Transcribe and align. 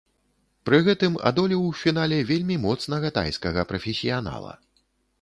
Пры 0.69 0.79
гэтым 0.87 1.19
адолеў 1.31 1.61
у 1.67 1.75
фінале 1.83 2.19
вельмі 2.31 2.59
моцнага 2.65 3.15
тайскага 3.21 3.69
прафесіянала. 3.73 4.61